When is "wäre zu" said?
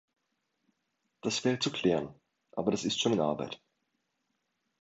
1.45-1.71